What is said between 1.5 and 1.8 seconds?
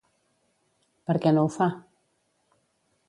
fa?